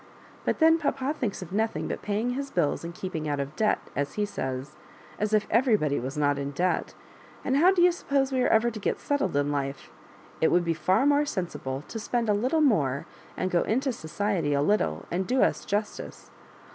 But 0.45 0.57
then 0.57 0.79
papa 0.79 1.13
thinks 1.13 1.43
of 1.43 1.53
nothing 1.53 1.87
but 1.87 2.01
paying 2.01 2.31
his 2.31 2.49
bills 2.49 2.83
and 2.83 2.91
keeping 2.91 3.27
out 3.27 3.39
of 3.39 3.55
debt, 3.55 3.77
as 3.95 4.13
he 4.15 4.25
says,— 4.25 4.75
as 5.19 5.31
if 5.31 5.45
everybody 5.51 5.99
was 5.99 6.17
not 6.17 6.39
in 6.39 6.49
debt; 6.53 6.95
and 7.45 7.57
how 7.57 7.71
do 7.71 7.83
you 7.83 7.91
suppose 7.91 8.31
we 8.31 8.41
are 8.41 8.47
ever 8.47 8.71
to 8.71 8.79
get 8.79 8.99
settled 8.99 9.35
in 9.35 9.51
life? 9.51 9.91
It 10.41 10.47
would 10.51 10.65
be 10.65 10.73
far 10.73 11.05
more 11.05 11.27
sensible 11.27 11.83
to 11.87 11.99
spend 11.99 12.29
a 12.29 12.33
little 12.33 12.61
more, 12.61 13.05
and 13.37 13.51
go 13.51 13.61
into 13.61 13.93
society 13.93 14.53
a 14.53 14.61
little, 14.63 15.05
and 15.11 15.27
do 15.27 15.43
us 15.43 15.63
justice. 15.65 16.31